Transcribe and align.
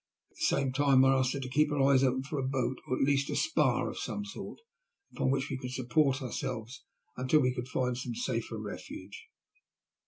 At 0.31 0.37
the 0.37 0.55
same 0.57 0.71
time 0.71 1.05
I 1.05 1.13
asked 1.13 1.33
her 1.33 1.39
to 1.39 1.47
keep 1.47 1.69
her 1.69 1.79
eyes 1.79 2.03
open 2.03 2.23
for 2.23 2.39
a 2.39 2.43
boat, 2.43 2.77
or 2.87 2.97
at 2.97 3.03
least 3.03 3.29
a 3.29 3.35
spar 3.35 3.87
of 3.87 3.99
some 3.99 4.25
sort, 4.25 4.57
upon 5.13 5.29
which 5.29 5.51
we 5.51 5.57
could 5.59 5.69
support 5.73 6.23
ourselves 6.23 6.83
until 7.17 7.41
we 7.41 7.53
could 7.53 7.67
find 7.67 7.95
some 7.95 8.15
safer 8.15 8.57
refuge. 8.59 9.27